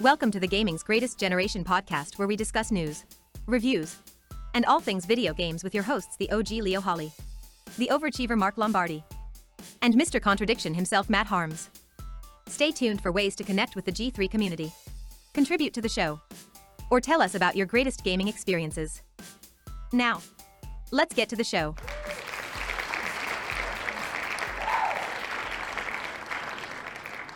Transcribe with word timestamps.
Welcome 0.00 0.30
to 0.30 0.40
the 0.40 0.46
Gaming's 0.46 0.82
Greatest 0.82 1.18
Generation 1.18 1.62
podcast, 1.62 2.16
where 2.16 2.26
we 2.26 2.34
discuss 2.34 2.70
news, 2.70 3.04
reviews, 3.46 3.98
and 4.54 4.64
all 4.64 4.80
things 4.80 5.04
video 5.04 5.34
games 5.34 5.62
with 5.62 5.74
your 5.74 5.82
hosts, 5.82 6.16
the 6.16 6.30
OG 6.30 6.52
Leo 6.52 6.80
Holly, 6.80 7.12
the 7.76 7.90
overachiever 7.92 8.34
Mark 8.34 8.56
Lombardi, 8.56 9.04
and 9.82 9.92
Mr. 9.92 10.18
Contradiction 10.18 10.72
himself, 10.72 11.10
Matt 11.10 11.26
Harms. 11.26 11.68
Stay 12.46 12.70
tuned 12.70 13.02
for 13.02 13.12
ways 13.12 13.36
to 13.36 13.44
connect 13.44 13.76
with 13.76 13.84
the 13.84 13.92
G3 13.92 14.30
community, 14.30 14.72
contribute 15.34 15.74
to 15.74 15.82
the 15.82 15.88
show, 15.90 16.18
or 16.90 16.98
tell 16.98 17.20
us 17.20 17.34
about 17.34 17.54
your 17.54 17.66
greatest 17.66 18.02
gaming 18.02 18.26
experiences. 18.26 19.02
Now, 19.92 20.22
let's 20.92 21.14
get 21.14 21.28
to 21.28 21.36
the 21.36 21.44
show. 21.44 21.74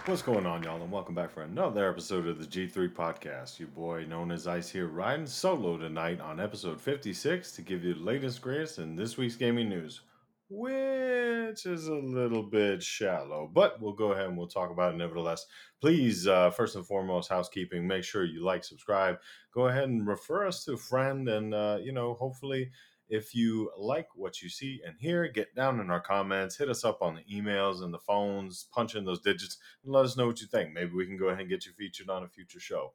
What's 0.07 0.21
going 0.21 0.45
on, 0.45 0.63
y'all, 0.63 0.83
and 0.83 0.93
welcome 0.93 1.15
back 1.15 1.31
for 1.31 1.45
another 1.45 1.89
episode 1.89 2.27
of 2.27 2.39
the 2.39 2.45
G3 2.45 2.93
Podcast. 2.93 3.59
Your 3.59 3.69
boy, 3.69 4.05
known 4.05 4.31
as 4.31 4.47
Ice, 4.47 4.69
here 4.69 4.87
riding 4.87 5.27
solo 5.27 5.79
tonight 5.79 6.21
on 6.21 6.39
episode 6.39 6.79
56 6.79 7.53
to 7.53 7.63
give 7.63 7.83
you 7.83 7.95
the 7.95 8.01
latest, 8.01 8.43
greatest, 8.43 8.79
in 8.79 8.97
this 8.97 9.17
week's 9.17 9.37
gaming 9.37 9.71
news, 9.71 10.03
which 10.51 11.65
is 11.65 11.89
a 11.89 11.95
little 11.95 12.43
bit 12.43 12.83
shallow, 12.83 13.51
but 13.51 13.81
we'll 13.81 13.95
go 13.95 14.13
ahead 14.13 14.27
and 14.27 14.37
we'll 14.37 14.47
talk 14.47 14.71
about 14.71 14.93
it 14.93 14.99
nevertheless. 14.99 15.47
Please, 15.81 16.29
uh, 16.29 16.51
first 16.51 16.77
and 16.77 16.87
foremost, 16.87 17.31
housekeeping, 17.31 17.87
make 17.87 18.05
sure 18.05 18.27
you 18.27 18.45
like, 18.45 18.63
subscribe, 18.63 19.17
go 19.55 19.69
ahead 19.69 19.85
and 19.85 20.07
refer 20.07 20.47
us 20.47 20.65
to 20.65 20.75
a 20.75 20.77
friend, 20.77 21.31
and, 21.31 21.55
uh, 21.55 21.79
you 21.83 21.93
know, 21.93 22.13
hopefully 22.13 22.71
if 23.09 23.35
you 23.35 23.71
like 23.77 24.09
what 24.15 24.41
you 24.43 24.49
see 24.49 24.81
and 24.87 24.97
hear, 24.99 25.29
get 25.29 25.55
down 25.55 25.81
in 25.81 25.91
our 25.91 26.01
comments, 26.01 26.57
hit 26.57 26.69
us 26.69 26.85
up 26.85 27.03
on 27.03 27.15
the 27.15 27.35
emails 27.35 27.83
and 27.83 27.93
the 27.93 27.99
phones, 27.99 28.67
punch 28.73 28.95
in 28.95 29.05
those 29.05 29.21
digits, 29.21 29.59
and 29.85 29.93
let 29.93 30.05
us 30.05 30.17
know 30.17 30.27
what 30.27 30.41
you 30.41 30.47
think. 30.47 30.73
Maybe 30.73 30.93
we 30.93 31.07
can 31.07 31.17
go 31.17 31.29
ahead 31.29 31.41
and 31.41 31.49
get 31.49 31.67
you 31.67 31.73
featured 31.73 32.09
on 32.09 32.25
a 32.25 32.29
future 32.29 32.61
show. 32.61 32.93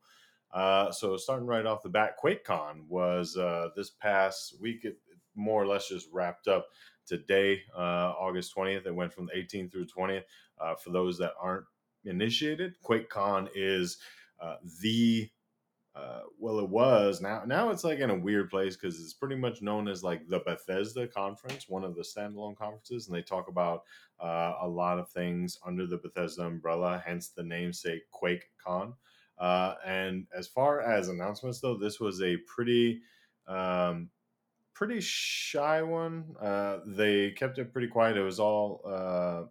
Uh, 0.51 0.91
so, 0.91 1.15
starting 1.15 1.45
right 1.45 1.65
off 1.65 1.83
the 1.83 1.89
bat, 1.89 2.15
QuakeCon 2.23 2.87
was 2.87 3.37
uh, 3.37 3.69
this 3.75 3.91
past 3.91 4.55
week. 4.59 4.83
It 4.83 4.97
more 5.35 5.61
or 5.61 5.67
less 5.67 5.87
just 5.87 6.07
wrapped 6.11 6.47
up 6.47 6.67
today, 7.05 7.61
uh, 7.75 8.13
August 8.19 8.55
20th. 8.55 8.85
It 8.85 8.95
went 8.95 9.13
from 9.13 9.27
the 9.27 9.39
18th 9.39 9.71
through 9.71 9.87
20th. 9.87 10.23
Uh, 10.59 10.75
for 10.75 10.89
those 10.89 11.17
that 11.19 11.33
aren't 11.39 11.65
initiated, 12.05 12.73
QuakeCon 12.83 13.49
is 13.55 13.97
uh, 14.41 14.55
the 14.81 15.29
uh, 15.95 16.21
well, 16.37 16.59
it 16.59 16.69
was 16.69 17.19
now. 17.19 17.43
Now 17.45 17.71
it's 17.71 17.83
like 17.83 17.99
in 17.99 18.09
a 18.09 18.17
weird 18.17 18.49
place 18.49 18.75
because 18.75 18.99
it's 18.99 19.13
pretty 19.13 19.35
much 19.35 19.61
known 19.61 19.87
as 19.87 20.03
like 20.03 20.27
the 20.27 20.39
Bethesda 20.39 21.07
conference, 21.07 21.67
one 21.67 21.83
of 21.83 21.95
the 21.95 22.03
standalone 22.03 22.55
conferences, 22.55 23.07
and 23.07 23.15
they 23.15 23.21
talk 23.21 23.47
about 23.47 23.83
uh, 24.19 24.53
a 24.61 24.67
lot 24.67 24.99
of 24.99 25.09
things 25.09 25.57
under 25.65 25.87
the 25.87 25.97
Bethesda 25.97 26.43
umbrella. 26.43 27.01
Hence 27.03 27.29
the 27.29 27.43
namesake 27.43 28.09
Quake 28.11 28.51
Con. 28.63 28.93
Uh, 29.39 29.75
and 29.85 30.27
as 30.37 30.47
far 30.47 30.81
as 30.81 31.09
announcements, 31.09 31.59
though, 31.59 31.77
this 31.77 31.99
was 31.99 32.21
a 32.21 32.37
pretty, 32.37 33.01
um, 33.47 34.09
pretty 34.73 34.99
shy 34.99 35.81
one. 35.81 36.35
Uh, 36.39 36.79
they 36.85 37.31
kept 37.31 37.57
it 37.57 37.73
pretty 37.73 37.87
quiet. 37.87 38.17
It 38.17 38.21
was 38.21 38.39
all 38.39 38.81
uh, 38.85 39.43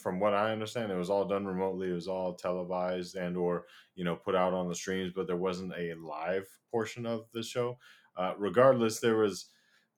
from 0.00 0.20
what 0.20 0.34
I 0.34 0.52
understand, 0.52 0.92
it 0.92 0.96
was 0.96 1.10
all 1.10 1.24
done 1.24 1.46
remotely. 1.46 1.90
It 1.90 1.94
was 1.94 2.08
all 2.08 2.34
televised 2.34 3.16
and 3.16 3.36
or 3.36 3.66
you 3.94 4.04
know 4.04 4.16
put 4.16 4.34
out 4.34 4.54
on 4.54 4.68
the 4.68 4.74
streams, 4.74 5.12
but 5.14 5.26
there 5.26 5.36
wasn't 5.36 5.72
a 5.76 5.94
live 5.94 6.48
portion 6.70 7.06
of 7.06 7.26
the 7.32 7.42
show. 7.42 7.78
Uh, 8.16 8.34
regardless, 8.38 9.00
there 9.00 9.16
was 9.16 9.46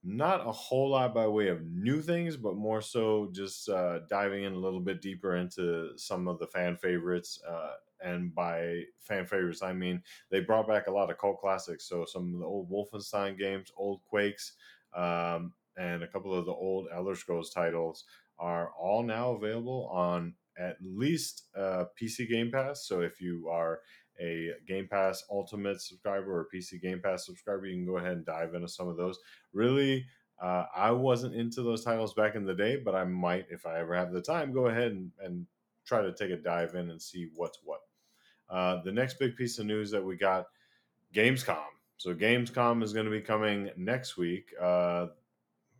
not 0.03 0.47
a 0.47 0.53
whole 0.53 0.91
lot 0.91 1.15
by 1.15 1.27
way 1.27 1.49
of 1.49 1.63
new 1.63 2.01
things, 2.01 2.37
but 2.37 2.57
more 2.57 2.81
so 2.81 3.29
just 3.33 3.69
uh, 3.69 4.01
diving 4.09 4.45
in 4.45 4.55
a 4.55 4.59
little 4.59 4.81
bit 4.81 5.03
deeper 5.03 5.37
into 5.37 5.93
some 5.97 6.27
of 6.27 6.39
the 6.39 6.47
fan 6.47 6.77
favorites. 6.77 7.41
Uh, 7.47 7.73
and 8.03 8.35
by 8.35 8.83
fan 8.99 9.27
favorites, 9.27 9.63
I 9.63 9.75
mean 9.75 10.03
they 10.31 10.41
brought 10.41 10.67
back 10.67 10.87
a 10.87 10.91
lot 10.91 11.11
of 11.11 11.19
cult 11.19 11.39
classics. 11.39 11.87
So 11.87 12.07
some 12.07 12.33
of 12.35 12.41
the 12.41 12.47
old 12.47 12.71
Wolfenstein 12.71 13.39
games, 13.39 13.71
old 13.77 14.01
Quakes, 14.09 14.55
um, 14.95 15.53
and 15.77 16.03
a 16.03 16.09
couple 16.09 16.35
of 16.35 16.47
the 16.47 16.53
old 16.53 16.89
Elder 16.93 17.15
Scrolls 17.15 17.51
titles 17.51 18.05
are 18.41 18.71
all 18.79 19.03
now 19.03 19.33
available 19.33 19.89
on 19.93 20.35
at 20.59 20.77
least 20.83 21.45
uh, 21.57 21.85
PC 22.01 22.29
Game 22.29 22.51
Pass. 22.51 22.87
So 22.87 23.01
if 23.01 23.21
you 23.21 23.49
are 23.49 23.81
a 24.21 24.51
Game 24.67 24.89
Pass 24.91 25.25
Ultimate 25.31 25.81
subscriber 25.81 26.33
or 26.33 26.49
PC 26.53 26.81
Game 26.83 27.01
Pass 27.03 27.27
subscriber, 27.27 27.67
you 27.67 27.77
can 27.77 27.87
go 27.87 27.99
ahead 27.99 28.13
and 28.13 28.27
dive 28.27 28.55
into 28.55 28.69
some 28.69 28.89
of 28.89 28.97
those. 28.97 29.19
Really, 29.53 30.05
uh, 30.43 30.65
I 30.75 30.91
wasn't 30.91 31.35
into 31.35 31.63
those 31.63 31.85
titles 31.85 32.15
back 32.15 32.35
in 32.35 32.45
the 32.45 32.55
day, 32.55 32.77
but 32.77 32.95
I 32.95 33.05
might, 33.05 33.47
if 33.51 33.67
I 33.67 33.79
ever 33.79 33.95
have 33.95 34.13
the 34.13 34.23
time, 34.23 34.53
go 34.53 34.67
ahead 34.67 34.93
and, 34.93 35.11
and 35.23 35.47
try 35.87 36.03
to 36.03 36.13
take 36.13 36.31
a 36.31 36.37
dive 36.37 36.75
in 36.75 36.91
and 36.91 37.01
see 37.01 37.29
what's 37.35 37.59
what. 37.65 37.81
Uh, 38.49 38.83
the 38.83 38.93
next 38.93 39.19
big 39.19 39.37
piece 39.37 39.59
of 39.59 39.67
news 39.67 39.91
that 39.91 40.05
we 40.05 40.17
got 40.17 40.47
Gamescom. 41.15 41.59
So 41.99 42.15
Gamescom 42.15 42.83
is 42.83 42.93
going 42.93 43.05
to 43.05 43.13
be 43.13 43.21
coming 43.21 43.71
next 43.77 44.17
week. 44.17 44.53
Uh, 44.61 45.09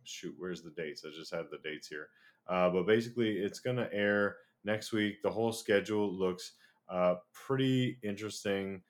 shoot, 0.03 0.35
where's 0.37 0.61
the 0.61 0.71
dates? 0.71 1.03
I 1.05 1.09
just 1.15 1.33
had 1.33 1.45
the 1.51 1.57
dates 1.63 1.87
here. 1.87 2.07
Uh, 2.47 2.69
but 2.69 2.85
basically, 2.85 3.37
it's 3.37 3.59
going 3.59 3.77
to 3.77 3.93
air 3.93 4.35
next 4.63 4.91
week. 4.91 5.21
The 5.23 5.31
whole 5.31 5.51
schedule 5.51 6.11
looks 6.11 6.53
uh, 6.89 7.15
pretty 7.33 7.97
interesting 8.03 8.81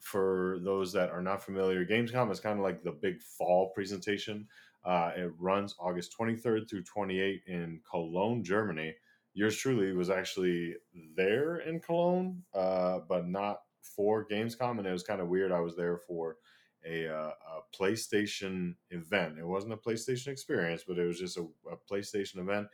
for 0.00 0.58
those 0.62 0.92
that 0.92 1.10
are 1.10 1.22
not 1.22 1.42
familiar. 1.42 1.84
Gamescom 1.84 2.30
is 2.30 2.40
kind 2.40 2.58
of 2.58 2.64
like 2.64 2.82
the 2.82 2.92
big 2.92 3.20
fall 3.20 3.70
presentation. 3.74 4.46
Uh, 4.84 5.10
it 5.16 5.32
runs 5.38 5.74
August 5.80 6.14
23rd 6.18 6.68
through 6.68 6.84
28 6.84 7.42
in 7.46 7.80
Cologne, 7.90 8.44
Germany. 8.44 8.94
Yours 9.34 9.56
truly 9.56 9.92
was 9.92 10.10
actually 10.10 10.74
there 11.16 11.58
in 11.58 11.80
Cologne, 11.80 12.42
uh, 12.54 13.00
but 13.08 13.28
not 13.28 13.58
for 13.82 14.26
Gamescom, 14.26 14.78
and 14.78 14.86
it 14.86 14.92
was 14.92 15.02
kind 15.02 15.20
of 15.20 15.28
weird. 15.28 15.52
I 15.52 15.60
was 15.60 15.76
there 15.76 15.98
for 15.98 16.36
a, 16.84 17.08
uh, 17.08 17.30
a, 17.30 17.76
PlayStation 17.76 18.74
event. 18.90 19.38
It 19.38 19.46
wasn't 19.46 19.74
a 19.74 19.76
PlayStation 19.76 20.28
experience, 20.28 20.84
but 20.86 20.98
it 20.98 21.06
was 21.06 21.18
just 21.18 21.36
a, 21.36 21.46
a 21.70 21.76
PlayStation 21.90 22.38
event, 22.38 22.68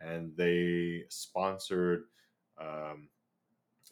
and 0.00 0.32
they 0.36 1.04
sponsored. 1.08 2.04
Um, 2.60 3.08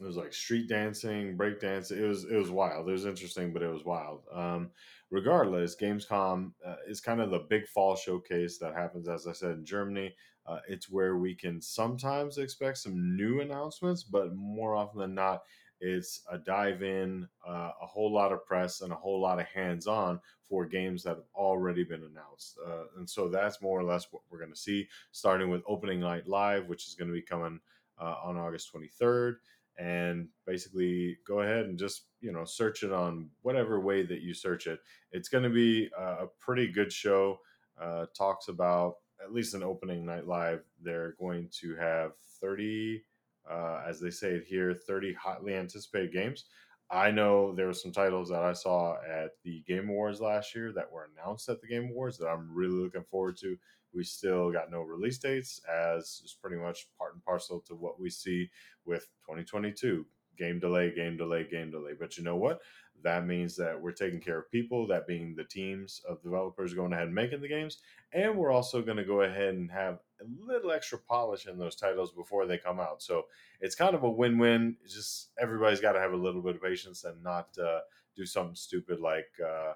it 0.01 0.05
was 0.05 0.17
like 0.17 0.33
street 0.33 0.69
dancing, 0.69 1.37
break 1.37 1.61
dancing. 1.61 1.99
It 1.99 2.07
was 2.07 2.25
it 2.25 2.37
was 2.37 2.51
wild. 2.51 2.89
It 2.89 2.93
was 2.93 3.07
interesting, 3.07 3.53
but 3.53 3.63
it 3.63 3.73
was 3.73 3.85
wild. 3.85 4.23
Um, 4.33 4.71
regardless, 5.11 5.77
Gamescom 5.77 6.53
uh, 6.65 6.77
is 6.87 7.01
kind 7.01 7.21
of 7.21 7.31
the 7.31 7.47
big 7.51 7.67
fall 7.67 7.97
showcase 7.97 8.59
that 8.59 8.75
happens, 8.75 9.09
as 9.09 9.27
I 9.27 9.33
said, 9.33 9.53
in 9.53 9.65
Germany. 9.65 10.15
Uh, 10.47 10.61
it's 10.67 10.89
where 10.89 11.19
we 11.19 11.35
can 11.35 11.61
sometimes 11.61 12.39
expect 12.39 12.79
some 12.79 13.17
new 13.17 13.41
announcements, 13.41 14.03
but 14.03 14.35
more 14.35 14.75
often 14.75 15.01
than 15.01 15.15
not, 15.15 15.43
it's 15.81 16.23
a 16.31 16.39
dive 16.39 16.83
in, 16.83 17.29
uh, 17.47 17.71
a 17.81 17.87
whole 17.87 18.13
lot 18.13 18.33
of 18.33 18.45
press, 18.45 18.81
and 18.81 18.93
a 18.93 18.97
whole 18.97 19.21
lot 19.21 19.39
of 19.39 19.47
hands 19.47 19.87
on 19.87 20.21
for 20.49 20.67
games 20.67 21.03
that 21.03 21.17
have 21.17 21.25
already 21.35 21.85
been 21.85 22.03
announced. 22.03 22.59
Uh, 22.67 22.85
and 22.97 23.09
so 23.09 23.29
that's 23.29 23.63
more 23.63 23.79
or 23.79 23.85
less 23.85 24.09
what 24.11 24.23
we're 24.31 24.39
going 24.39 24.53
to 24.53 24.59
see, 24.59 24.89
starting 25.13 25.51
with 25.51 25.63
Opening 25.67 26.01
Night 26.01 26.27
Live, 26.27 26.67
which 26.67 26.87
is 26.87 26.95
going 26.95 27.09
to 27.09 27.15
be 27.15 27.23
coming 27.23 27.61
uh, 28.01 28.17
on 28.23 28.37
August 28.37 28.73
23rd. 28.75 29.37
And 29.79 30.29
basically, 30.45 31.19
go 31.25 31.41
ahead 31.41 31.67
and 31.67 31.79
just 31.79 32.07
you 32.21 32.33
know 32.33 32.45
search 32.45 32.83
it 32.83 32.93
on 32.93 33.31
whatever 33.43 33.79
way 33.79 34.05
that 34.05 34.23
you 34.23 34.35
search 34.35 34.67
it. 34.67 34.81
It's 35.13 35.29
going 35.29 35.45
to 35.45 35.51
be 35.51 35.89
a 35.97 36.27
pretty 36.41 36.67
good 36.67 36.93
show. 36.93 37.39
Uh, 37.81 38.07
talks 38.17 38.49
about 38.49 38.97
at 39.23 39.33
least 39.33 39.55
an 39.55 39.63
opening 39.63 40.05
night 40.05 40.27
live. 40.27 40.63
They're 40.83 41.15
going 41.21 41.49
to 41.61 41.77
have 41.77 42.13
30 42.41 43.05
uh, 43.51 43.83
as 43.87 44.01
they 44.01 44.11
say 44.11 44.31
it 44.33 44.45
here, 44.47 44.75
30 44.75 45.15
hotly 45.15 45.55
anticipated 45.55 46.13
games. 46.13 46.45
I 46.91 47.11
know 47.11 47.55
there 47.55 47.67
were 47.67 47.75
some 47.75 47.93
titles 47.93 48.31
that 48.31 48.43
I 48.43 48.55
saw 48.55 48.97
at 49.03 49.33
the 49.45 49.63
Game 49.67 49.91
Awards 49.91 50.21
last 50.21 50.55
year 50.55 50.73
that 50.73 50.91
were 50.91 51.11
announced 51.13 51.49
at 51.49 51.61
the 51.61 51.67
Game 51.67 51.91
Awards 51.91 52.17
that 52.19 52.29
I'm 52.29 52.49
really 52.53 52.83
looking 52.83 53.05
forward 53.05 53.37
to. 53.39 53.57
We 53.93 54.05
still 54.05 54.51
got 54.51 54.71
no 54.71 54.83
release 54.83 55.19
dates, 55.19 55.61
as 55.71 56.23
is 56.25 56.37
pretty 56.41 56.57
much 56.57 56.89
part 56.99 57.15
and 57.15 57.25
parcel 57.25 57.61
to 57.67 57.75
what 57.75 58.01
we 58.01 58.11
see 58.11 58.49
with 58.87 59.03
2022 59.27 60.07
game 60.39 60.59
delay, 60.61 60.95
game 60.95 61.17
delay, 61.17 61.47
game 61.51 61.71
delay. 61.71 61.93
But 61.99 62.17
you 62.17 62.25
know 62.25 62.37
what? 62.37 62.61
That 63.03 63.27
means 63.27 63.57
that 63.57 63.81
we're 63.81 63.93
taking 63.93 64.21
care 64.21 64.39
of 64.39 64.51
people, 64.51 64.87
that 64.89 65.07
being 65.07 65.35
the 65.37 65.45
teams 65.45 66.03
of 66.09 66.23
developers 66.23 66.75
going 66.75 66.93
ahead 66.93 67.07
and 67.07 67.15
making 67.15 67.41
the 67.41 67.49
games. 67.49 67.79
And 68.13 68.37
we're 68.37 68.51
also 68.51 68.83
going 68.83 68.97
to 68.97 69.05
go 69.05 69.23
ahead 69.23 69.55
and 69.55 69.71
have 69.71 70.01
a 70.21 70.25
little 70.45 70.73
extra 70.73 70.99
polish 70.99 71.47
in 71.47 71.59
those 71.59 71.77
titles 71.77 72.13
before 72.13 72.47
they 72.47 72.59
come 72.59 72.81
out. 72.81 73.03
So 73.03 73.27
it's 73.61 73.75
kind 73.75 73.95
of 73.95 74.03
a 74.03 74.11
win 74.11 74.39
win. 74.39 74.77
It's 74.85 74.95
just 74.95 75.31
everybody's 75.41 75.81
got 75.81 75.93
to 75.93 76.01
have 76.01 76.13
a 76.13 76.17
little 76.17 76.43
bit 76.43 76.57
of 76.57 76.63
patience 76.63 77.05
and 77.05 77.23
not 77.23 77.49
uh, 77.63 77.81
do 78.17 78.27
something 78.27 78.57
stupid 78.57 79.01
like, 79.01 79.29
uh, 79.45 79.75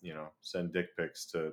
you 0.00 0.14
know, 0.14 0.28
send 0.42 0.72
dick 0.72 0.96
pics 0.96 1.26
to 1.32 1.52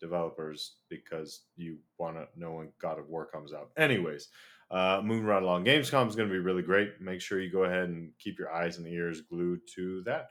developers 0.00 0.76
because 0.88 1.42
you 1.56 1.78
want 1.98 2.16
to 2.16 2.26
know 2.38 2.52
when 2.52 2.68
God 2.80 2.98
of 2.98 3.08
War 3.08 3.26
comes 3.26 3.52
out. 3.52 3.70
Anyways, 3.76 4.28
uh, 4.70 5.00
moving 5.02 5.24
right 5.24 5.42
along, 5.42 5.64
Gamescom 5.64 6.08
is 6.08 6.16
going 6.16 6.28
to 6.28 6.32
be 6.32 6.38
really 6.38 6.62
great. 6.62 7.00
Make 7.00 7.20
sure 7.20 7.40
you 7.40 7.50
go 7.50 7.64
ahead 7.64 7.88
and 7.88 8.12
keep 8.18 8.38
your 8.38 8.52
eyes 8.52 8.78
and 8.78 8.86
ears 8.86 9.22
glued 9.22 9.60
to 9.74 10.02
that. 10.02 10.28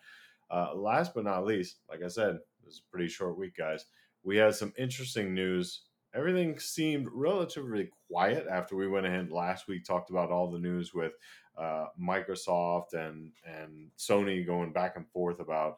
Uh, 0.49 0.73
last 0.75 1.13
but 1.13 1.23
not 1.23 1.45
least, 1.45 1.77
like 1.89 2.03
I 2.03 2.07
said, 2.07 2.37
this 2.63 2.75
is 2.75 2.81
a 2.87 2.91
pretty 2.91 3.09
short 3.09 3.37
week, 3.37 3.55
guys. 3.57 3.85
We 4.23 4.37
had 4.37 4.55
some 4.55 4.73
interesting 4.77 5.33
news. 5.33 5.83
Everything 6.13 6.59
seemed 6.59 7.07
relatively 7.11 7.89
quiet 8.09 8.45
after 8.49 8.75
we 8.75 8.87
went 8.87 9.05
ahead 9.05 9.31
last 9.31 9.67
week, 9.67 9.85
talked 9.85 10.09
about 10.09 10.31
all 10.31 10.49
the 10.49 10.59
news 10.59 10.93
with 10.93 11.13
uh, 11.57 11.87
Microsoft 11.99 12.93
and 12.93 13.31
and 13.45 13.89
Sony 13.97 14.45
going 14.45 14.71
back 14.71 14.95
and 14.95 15.07
forth 15.09 15.39
about 15.39 15.77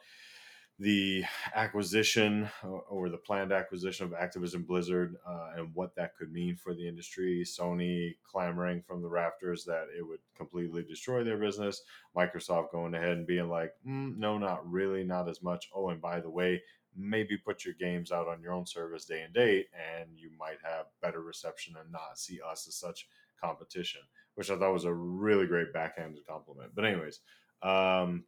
the 0.80 1.26
acquisition 1.56 2.50
or 2.90 3.10
the 3.10 3.18
planned 3.18 3.52
acquisition 3.52 4.06
of 4.06 4.14
Activision 4.14 4.66
Blizzard 4.66 5.18
uh, 5.28 5.50
and 5.58 5.70
what 5.74 5.94
that 5.96 6.16
could 6.16 6.32
mean 6.32 6.56
for 6.56 6.74
the 6.74 6.88
industry. 6.88 7.44
Sony 7.46 8.16
clamoring 8.24 8.82
from 8.82 9.02
the 9.02 9.10
rafters 9.10 9.66
that 9.66 9.88
it 9.98 10.08
would 10.08 10.20
completely 10.38 10.82
destroy 10.84 11.22
their 11.22 11.38
business. 11.38 11.82
Microsoft 12.16 12.72
going 12.72 12.94
ahead 12.96 13.18
and 13.18 13.28
being 13.28 13.50
like, 13.50 13.74
mm, 13.86 14.16
no, 14.16 14.38
not 14.38 14.70
really, 14.70 15.04
not 15.04 15.28
as 15.28 15.44
much. 15.44 15.70
Oh, 15.76 15.90
and 15.90 16.02
by 16.02 16.22
the 16.22 16.30
way, 16.30 16.62
maybe 16.96 17.38
put 17.38 17.66
your 17.66 17.74
games 17.74 18.12
out 18.12 18.30
on 18.30 18.42
your 18.42 18.54
own 18.54 18.66
service 18.66 19.04
day 19.04 19.22
and 19.22 19.34
date, 19.34 19.68
and 19.74 20.10
you 20.16 20.32
might 20.40 20.58
have 20.64 20.86
better 21.02 21.22
reception 21.22 21.76
and 21.80 21.92
not 21.92 22.18
see 22.18 22.40
us 22.50 22.68
as 22.68 22.76
such 22.76 23.08
competition, 23.42 24.02
which 24.36 24.50
I 24.50 24.58
thought 24.58 24.74
was 24.74 24.86
a 24.86 24.94
really 24.94 25.46
great 25.46 25.74
backhanded 25.74 26.26
compliment. 26.26 26.72
But, 26.74 26.86
anyways, 26.86 27.20
um, 27.62 28.24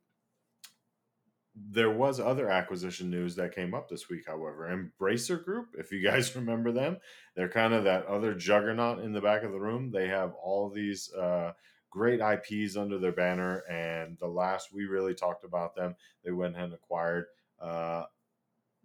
there 1.55 1.91
was 1.91 2.19
other 2.19 2.49
acquisition 2.49 3.09
news 3.09 3.35
that 3.35 3.55
came 3.55 3.73
up 3.73 3.89
this 3.89 4.09
week, 4.09 4.23
however. 4.25 4.69
Embracer 4.69 5.43
Group, 5.43 5.75
if 5.77 5.91
you 5.91 6.01
guys 6.03 6.35
remember 6.35 6.71
them, 6.71 6.97
they're 7.35 7.49
kind 7.49 7.73
of 7.73 7.83
that 7.83 8.05
other 8.05 8.33
juggernaut 8.33 8.99
in 8.99 9.13
the 9.13 9.21
back 9.21 9.43
of 9.43 9.51
the 9.51 9.59
room. 9.59 9.91
They 9.91 10.07
have 10.07 10.33
all 10.33 10.69
these 10.69 11.13
uh, 11.13 11.51
great 11.89 12.21
IPs 12.21 12.77
under 12.77 12.97
their 12.97 13.11
banner, 13.11 13.63
and 13.69 14.17
the 14.19 14.27
last 14.27 14.73
we 14.73 14.85
really 14.85 15.13
talked 15.13 15.43
about 15.43 15.75
them, 15.75 15.95
they 16.23 16.31
went 16.31 16.55
and 16.55 16.73
acquired 16.73 17.25
uh, 17.59 18.05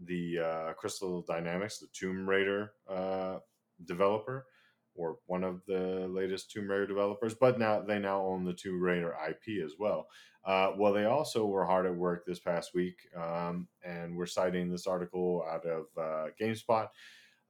the 0.00 0.38
uh, 0.40 0.72
Crystal 0.74 1.22
Dynamics, 1.22 1.78
the 1.78 1.86
Tomb 1.92 2.28
Raider 2.28 2.72
uh, 2.88 3.38
developer 3.84 4.46
or 4.96 5.18
one 5.26 5.44
of 5.44 5.60
the 5.66 6.06
latest 6.08 6.50
Tomb 6.50 6.68
Raider 6.68 6.86
developers, 6.86 7.34
but 7.34 7.58
now 7.58 7.80
they 7.80 7.98
now 7.98 8.22
own 8.22 8.44
the 8.44 8.52
Tomb 8.52 8.80
Raider 8.80 9.14
IP 9.28 9.64
as 9.64 9.74
well. 9.78 10.08
Uh, 10.44 10.72
well, 10.76 10.92
they 10.92 11.04
also 11.04 11.44
were 11.44 11.66
hard 11.66 11.86
at 11.86 11.94
work 11.94 12.24
this 12.24 12.38
past 12.38 12.74
week, 12.74 12.96
um, 13.16 13.66
and 13.84 14.16
we're 14.16 14.26
citing 14.26 14.70
this 14.70 14.86
article 14.86 15.44
out 15.50 15.66
of 15.66 15.86
uh, 15.98 16.30
GameSpot. 16.40 16.88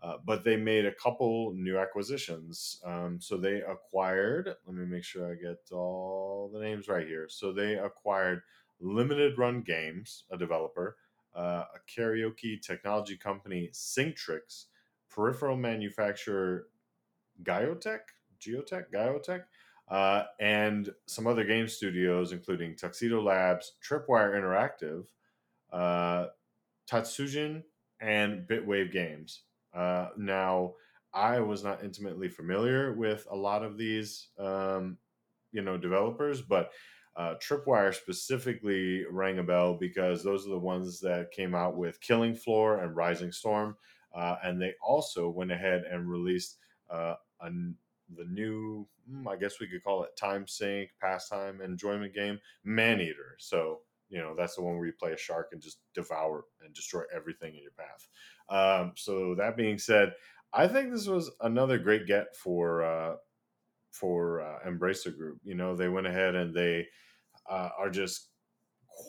Uh, 0.02 0.16
but 0.24 0.44
they 0.44 0.56
made 0.56 0.84
a 0.84 0.94
couple 0.94 1.52
new 1.54 1.78
acquisitions. 1.78 2.80
Um, 2.84 3.18
so 3.20 3.36
they 3.36 3.62
acquired, 3.62 4.54
let 4.66 4.76
me 4.76 4.84
make 4.84 5.04
sure 5.04 5.32
I 5.32 5.34
get 5.34 5.58
all 5.72 6.50
the 6.52 6.60
names 6.60 6.86
right 6.86 7.06
here. 7.06 7.26
So 7.30 7.52
they 7.52 7.74
acquired 7.74 8.42
Limited 8.78 9.38
Run 9.38 9.62
Games, 9.62 10.24
a 10.30 10.36
developer, 10.36 10.96
uh, 11.34 11.64
a 11.74 11.78
karaoke 12.00 12.60
technology 12.60 13.16
company, 13.16 13.70
Singtrix, 13.72 14.66
peripheral 15.10 15.56
manufacturer 15.56 16.66
Gaiotech, 17.42 18.00
Geotech, 18.40 18.90
Gaiotech, 18.92 19.44
uh, 19.88 20.24
and 20.40 20.90
some 21.06 21.26
other 21.26 21.44
game 21.44 21.68
studios, 21.68 22.32
including 22.32 22.74
Tuxedo 22.74 23.22
Labs, 23.22 23.72
Tripwire 23.86 24.34
Interactive, 24.34 25.06
uh, 25.72 26.26
Tatsujin, 26.90 27.62
and 28.00 28.46
Bitwave 28.48 28.92
Games. 28.92 29.42
Uh, 29.72 30.08
now, 30.16 30.74
I 31.14 31.40
was 31.40 31.64
not 31.64 31.82
intimately 31.82 32.28
familiar 32.28 32.92
with 32.92 33.26
a 33.30 33.36
lot 33.36 33.62
of 33.62 33.78
these, 33.78 34.28
um, 34.38 34.98
you 35.52 35.62
know, 35.62 35.78
developers, 35.78 36.42
but 36.42 36.72
uh, 37.16 37.34
Tripwire 37.36 37.94
specifically 37.94 39.04
rang 39.10 39.38
a 39.38 39.42
bell 39.42 39.74
because 39.74 40.22
those 40.22 40.46
are 40.46 40.50
the 40.50 40.58
ones 40.58 41.00
that 41.00 41.30
came 41.30 41.54
out 41.54 41.76
with 41.76 42.00
Killing 42.00 42.34
Floor 42.34 42.82
and 42.82 42.94
Rising 42.94 43.32
Storm, 43.32 43.76
uh, 44.14 44.36
and 44.44 44.60
they 44.60 44.74
also 44.86 45.28
went 45.30 45.50
ahead 45.50 45.84
and 45.90 46.10
released 46.10 46.58
uh, 46.90 47.14
a, 47.46 48.14
the 48.16 48.24
new, 48.24 48.86
hmm, 49.08 49.26
I 49.28 49.36
guess 49.36 49.60
we 49.60 49.66
could 49.66 49.84
call 49.84 50.02
it 50.04 50.16
time 50.18 50.46
sink, 50.46 50.90
pastime, 51.00 51.60
enjoyment 51.60 52.14
game, 52.14 52.38
Maneater. 52.64 53.36
So, 53.38 53.80
you 54.08 54.18
know, 54.18 54.34
that's 54.36 54.56
the 54.56 54.62
one 54.62 54.76
where 54.76 54.86
you 54.86 54.92
play 54.92 55.12
a 55.12 55.16
shark 55.16 55.48
and 55.52 55.60
just 55.60 55.78
devour 55.94 56.44
and 56.64 56.74
destroy 56.74 57.02
everything 57.14 57.54
in 57.54 57.62
your 57.62 57.72
path. 57.72 58.06
Um, 58.48 58.92
so 58.96 59.34
that 59.36 59.56
being 59.56 59.78
said, 59.78 60.12
I 60.52 60.68
think 60.68 60.92
this 60.92 61.06
was 61.06 61.30
another 61.40 61.78
great 61.78 62.06
get 62.06 62.36
for 62.36 62.84
uh, 62.84 63.16
for 63.90 64.40
uh, 64.40 64.58
Embracer 64.66 65.16
Group. 65.16 65.40
You 65.42 65.54
know, 65.54 65.74
they 65.74 65.88
went 65.88 66.06
ahead 66.06 66.34
and 66.34 66.54
they 66.54 66.86
uh, 67.50 67.70
are 67.78 67.90
just 67.90 68.28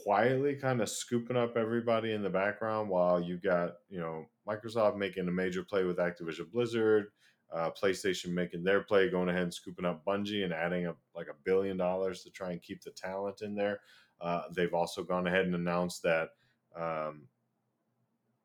quietly 0.04 0.56
kind 0.56 0.82
of 0.82 0.90
scooping 0.90 1.38
up 1.38 1.56
everybody 1.56 2.12
in 2.12 2.22
the 2.22 2.30
background 2.30 2.90
while 2.90 3.22
you 3.22 3.38
got 3.38 3.74
you 3.90 4.00
know 4.00 4.26
Microsoft 4.48 4.98
making 4.98 5.28
a 5.28 5.32
major 5.32 5.64
play 5.64 5.84
with 5.84 5.98
Activision 5.98 6.52
Blizzard, 6.52 7.08
uh, 7.54 7.70
PlayStation 7.72 8.30
making 8.30 8.64
their 8.64 8.82
play, 8.82 9.10
going 9.10 9.30
ahead 9.30 9.44
and 9.44 9.54
scooping 9.54 9.86
up 9.86 10.04
Bungie 10.06 10.44
and 10.44 10.54
adding 10.54 10.88
up 10.88 10.98
like 11.16 11.28
a 11.28 11.44
billion 11.44 11.78
dollars 11.78 12.24
to 12.24 12.30
try 12.30 12.52
and 12.52 12.62
keep 12.62 12.84
the 12.84 12.92
talent 12.92 13.42
in 13.42 13.56
there. 13.56 13.80
Uh, 14.20 14.44
they've 14.54 14.74
also 14.74 15.04
gone 15.04 15.28
ahead 15.28 15.46
and 15.46 15.56
announced 15.56 16.02
that 16.04 16.30
um, 16.76 17.24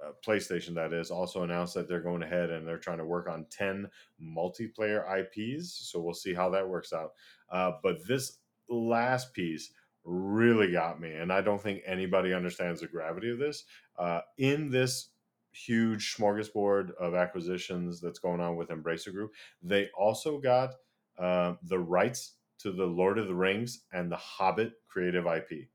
uh, 0.03 0.13
PlayStation, 0.27 0.75
that 0.75 0.93
is, 0.93 1.11
also 1.11 1.43
announced 1.43 1.75
that 1.75 1.89
they're 1.89 2.01
going 2.01 2.23
ahead 2.23 2.51
and 2.51 2.67
they're 2.67 2.79
trying 2.79 2.99
to 2.99 3.05
work 3.05 3.29
on 3.29 3.47
10 3.51 3.89
multiplayer 4.21 5.05
IPs. 5.19 5.73
So 5.73 6.01
we'll 6.01 6.15
see 6.15 6.35
how 6.35 6.51
that 6.51 6.69
works 6.69 6.93
out. 6.93 7.13
Uh, 7.51 7.73
but 7.83 8.07
this 8.07 8.39
last 8.69 9.33
piece 9.33 9.71
really 10.05 10.73
got 10.73 11.01
me, 11.01 11.13
and 11.13 11.33
I 11.33 11.41
don't 11.41 11.63
think 11.63 11.83
anybody 11.87 12.35
understands 12.35 12.81
the 12.81 12.89
gravity 12.89 13.31
of 13.31 13.39
this. 13.39 13.65
Uh, 13.97 14.21
in 14.39 14.71
this 14.71 15.11
huge 15.53 16.15
smorgasbord 16.17 16.95
of 16.97 17.15
acquisitions 17.15 18.01
that's 18.01 18.19
going 18.19 18.41
on 18.41 18.57
with 18.57 18.69
Embracer 18.69 19.13
Group. 19.13 19.33
They 19.63 19.89
also 19.97 20.39
got 20.39 20.75
uh, 21.19 21.55
the 21.65 21.79
rights 21.79 22.35
to 22.61 22.73
the 22.73 22.87
Lord 22.87 23.19
of 23.19 23.27
the 23.27 23.35
Rings 23.35 23.85
and 23.93 24.11
the 24.11 24.17
Hobbit 24.17 24.73
creative 24.89 25.27
IP. 25.27 25.69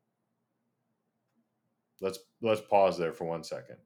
Let's 2.00 2.20
let's 2.42 2.62
pause 2.62 2.98
there 2.98 3.14
for 3.14 3.26
one 3.26 3.44
second. 3.44 3.78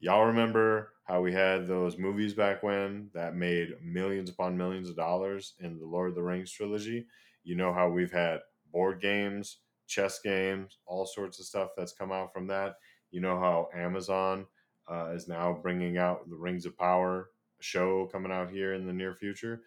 Y'all 0.00 0.24
remember 0.24 0.94
how 1.04 1.20
we 1.20 1.32
had 1.32 1.66
those 1.66 1.98
movies 1.98 2.32
back 2.32 2.62
when 2.62 3.10
that 3.12 3.34
made 3.34 3.74
millions 3.82 4.30
upon 4.30 4.56
millions 4.56 4.88
of 4.88 4.96
dollars 4.96 5.54
in 5.60 5.78
the 5.78 5.84
Lord 5.84 6.08
of 6.08 6.14
the 6.14 6.22
Rings 6.22 6.50
trilogy? 6.50 7.06
You 7.44 7.54
know 7.54 7.72
how 7.72 7.88
we've 7.90 8.12
had 8.12 8.40
board 8.72 9.00
games, 9.00 9.58
chess 9.86 10.20
games, 10.20 10.78
all 10.86 11.04
sorts 11.04 11.38
of 11.38 11.46
stuff 11.46 11.70
that's 11.76 11.92
come 11.92 12.12
out 12.12 12.32
from 12.32 12.46
that. 12.46 12.76
You 13.10 13.20
know 13.20 13.38
how 13.38 13.68
Amazon 13.74 14.46
uh, 14.90 15.10
is 15.10 15.28
now 15.28 15.58
bringing 15.62 15.98
out 15.98 16.28
the 16.28 16.36
Rings 16.36 16.66
of 16.66 16.76
Power 16.76 17.30
show 17.60 18.08
coming 18.10 18.32
out 18.32 18.50
here 18.50 18.74
in 18.74 18.86
the 18.86 18.92
near 18.92 19.14
future. 19.14 19.62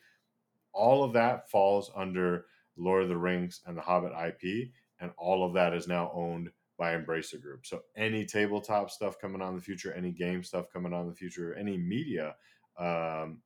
All 0.74 1.04
of 1.04 1.14
that 1.14 1.50
falls 1.50 1.92
under 1.96 2.46
Lord 2.76 3.04
of 3.04 3.10
the 3.10 3.18
Rings 3.18 3.62
and 3.66 3.78
the 3.78 3.82
Hobbit 3.82 4.12
IP, 4.12 4.72
and 5.00 5.12
all 5.18 5.46
of 5.46 5.54
that 5.54 5.74
is 5.74 5.88
now 5.88 6.12
owned 6.14 6.50
by 6.78 6.96
Embracer 6.96 7.42
Group. 7.42 7.66
So 7.66 7.82
any 7.96 8.26
tabletop 8.26 8.90
stuff 8.90 9.20
coming 9.20 9.42
on 9.42 9.50
in 9.50 9.56
the 9.56 9.62
future, 9.62 9.94
any 9.94 10.12
game 10.12 10.44
stuff 10.44 10.66
coming 10.74 10.94
on 10.94 11.04
in 11.04 11.10
the 11.10 11.16
future, 11.16 11.54
any 11.54 11.78
media 11.78 12.36
um, 12.80 13.40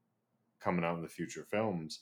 coming 0.59 0.85
out 0.85 0.95
in 0.95 1.01
the 1.01 1.09
future, 1.09 1.45
films, 1.49 1.99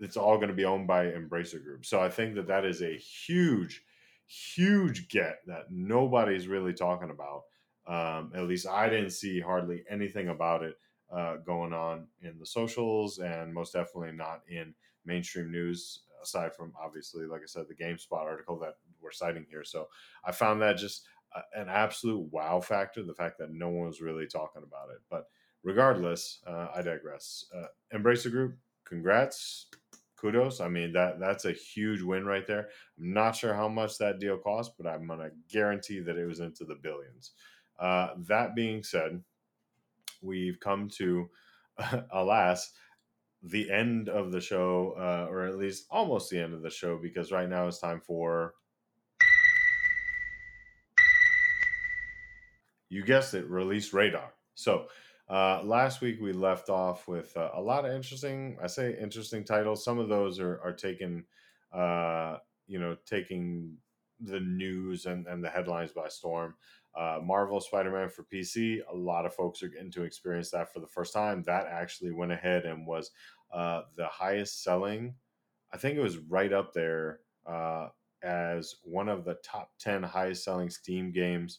it's 0.00 0.16
all 0.16 0.36
going 0.36 0.48
to 0.48 0.54
be 0.54 0.64
owned 0.64 0.88
by 0.88 1.06
Embracer 1.06 1.62
Group. 1.62 1.86
So 1.86 2.00
I 2.00 2.08
think 2.08 2.34
that 2.34 2.48
that 2.48 2.64
is 2.64 2.82
a 2.82 2.96
huge, 2.96 3.84
huge 4.26 5.08
get 5.08 5.38
that 5.46 5.70
nobody's 5.70 6.48
really 6.48 6.72
talking 6.72 7.10
about 7.10 7.44
um, 7.86 8.32
at 8.34 8.48
least 8.48 8.66
I 8.66 8.88
didn't 8.88 9.10
see 9.10 9.40
hardly 9.40 9.84
anything 9.88 10.28
about 10.28 10.62
it 10.62 10.78
uh, 11.12 11.36
going 11.36 11.72
on 11.72 12.06
in 12.22 12.38
the 12.38 12.46
socials, 12.46 13.18
and 13.18 13.52
most 13.52 13.72
definitely 13.72 14.12
not 14.12 14.42
in 14.48 14.74
mainstream 15.04 15.50
news. 15.50 16.00
Aside 16.22 16.54
from 16.54 16.72
obviously, 16.82 17.26
like 17.26 17.42
I 17.42 17.46
said, 17.46 17.66
the 17.68 17.74
GameSpot 17.74 18.22
article 18.22 18.58
that 18.60 18.76
we're 19.02 19.12
citing 19.12 19.44
here. 19.50 19.62
So 19.62 19.88
I 20.24 20.32
found 20.32 20.62
that 20.62 20.78
just 20.78 21.06
an 21.54 21.68
absolute 21.68 22.32
wow 22.32 22.60
factor. 22.60 23.02
The 23.02 23.14
fact 23.14 23.38
that 23.38 23.52
no 23.52 23.68
one 23.68 23.88
was 23.88 24.00
really 24.00 24.26
talking 24.26 24.62
about 24.66 24.88
it. 24.90 25.02
But 25.10 25.26
regardless, 25.62 26.40
uh, 26.46 26.68
I 26.74 26.80
digress. 26.80 27.44
Uh, 27.54 27.66
the 27.90 28.30
Group, 28.30 28.56
congrats 28.86 29.66
kudos. 30.24 30.60
I 30.60 30.68
mean 30.68 30.92
that 30.92 31.20
that's 31.20 31.44
a 31.44 31.52
huge 31.52 32.00
win 32.00 32.24
right 32.24 32.46
there. 32.46 32.68
I'm 32.98 33.12
not 33.12 33.36
sure 33.36 33.52
how 33.52 33.68
much 33.68 33.98
that 33.98 34.20
deal 34.20 34.38
cost, 34.38 34.72
but 34.78 34.86
I'm 34.86 35.06
gonna 35.06 35.30
guarantee 35.50 36.00
that 36.00 36.16
it 36.16 36.26
was 36.26 36.40
into 36.40 36.64
the 36.64 36.76
billions. 36.76 37.32
Uh, 37.78 38.10
that 38.16 38.54
being 38.54 38.82
said, 38.82 39.22
we've 40.22 40.60
come 40.60 40.88
to, 40.96 41.28
alas, 42.12 42.72
the 43.42 43.70
end 43.70 44.08
of 44.08 44.32
the 44.32 44.40
show, 44.40 44.94
uh, 44.98 45.30
or 45.30 45.44
at 45.46 45.58
least 45.58 45.86
almost 45.90 46.30
the 46.30 46.40
end 46.40 46.54
of 46.54 46.62
the 46.62 46.70
show, 46.70 46.98
because 46.98 47.30
right 47.30 47.48
now 47.48 47.66
it's 47.68 47.78
time 47.78 48.00
for. 48.00 48.54
You 52.88 53.04
guessed 53.04 53.34
it, 53.34 53.48
release 53.50 53.92
radar. 53.92 54.32
So, 54.54 54.86
uh, 55.28 55.62
last 55.62 56.00
week 56.00 56.20
we 56.20 56.32
left 56.32 56.68
off 56.68 57.08
with 57.08 57.36
uh, 57.36 57.50
a 57.54 57.60
lot 57.60 57.84
of 57.84 57.92
interesting, 57.92 58.56
I 58.62 58.66
say 58.66 58.96
interesting 59.00 59.44
titles. 59.44 59.84
Some 59.84 59.98
of 59.98 60.08
those 60.08 60.38
are, 60.38 60.60
are 60.62 60.72
taken, 60.72 61.24
uh, 61.72 62.38
you 62.66 62.78
know, 62.78 62.96
taking 63.06 63.76
the 64.20 64.40
news 64.40 65.06
and, 65.06 65.26
and 65.26 65.42
the 65.42 65.48
headlines 65.48 65.92
by 65.92 66.08
storm. 66.08 66.54
Uh, 66.96 67.18
Marvel 67.22 67.60
Spider 67.60 67.90
Man 67.90 68.08
for 68.08 68.24
PC, 68.24 68.80
a 68.90 68.94
lot 68.94 69.26
of 69.26 69.34
folks 69.34 69.62
are 69.62 69.68
getting 69.68 69.90
to 69.92 70.04
experience 70.04 70.50
that 70.50 70.72
for 70.72 70.80
the 70.80 70.86
first 70.86 71.12
time. 71.12 71.42
That 71.46 71.66
actually 71.66 72.12
went 72.12 72.32
ahead 72.32 72.64
and 72.64 72.86
was 72.86 73.10
uh, 73.52 73.82
the 73.96 74.06
highest 74.06 74.62
selling. 74.62 75.14
I 75.72 75.76
think 75.76 75.96
it 75.96 76.02
was 76.02 76.18
right 76.18 76.52
up 76.52 76.72
there 76.72 77.20
uh, 77.46 77.88
as 78.22 78.76
one 78.82 79.08
of 79.08 79.24
the 79.24 79.34
top 79.44 79.72
10 79.80 80.02
highest 80.02 80.44
selling 80.44 80.70
Steam 80.70 81.12
games 81.12 81.58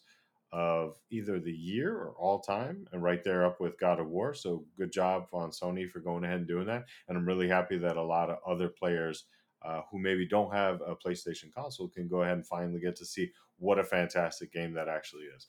of 0.52 0.96
either 1.12 1.40
the 1.40 1.52
year 1.52 1.94
or 1.94 2.16
all 2.18 2.40
time, 2.40 2.88
and 2.94 3.04
right 3.04 3.24
there 3.26 3.46
up 3.46 3.60
with 3.60 3.78
God 3.78 4.00
of 4.00 4.08
War. 4.08 4.34
So 4.34 4.64
good 4.78 4.92
job 4.92 5.26
on 5.34 5.50
Sony 5.50 5.90
for 5.90 6.00
going 6.00 6.24
ahead 6.24 6.38
and 6.38 6.48
doing 6.48 6.68
that. 6.68 6.86
And 7.10 7.18
I'm 7.18 7.28
really 7.28 7.50
happy 7.50 7.78
that 7.80 7.98
a 7.98 8.02
lot 8.02 8.30
of 8.30 8.38
other 8.48 8.70
players 8.70 9.26
uh, 9.66 9.82
who 9.90 10.00
maybe 10.00 10.28
don't 10.28 10.54
have 10.54 10.82
a 10.82 10.96
PlayStation 10.96 11.52
console 11.54 11.88
can 11.88 12.08
go 12.08 12.22
ahead 12.22 12.34
and 12.34 12.46
finally 12.46 12.80
get 12.80 12.96
to 12.98 13.06
see 13.06 13.32
what 13.58 13.80
a 13.80 13.84
fantastic 13.84 14.52
game 14.52 14.74
that 14.74 14.88
actually 14.88 15.24
is. 15.24 15.48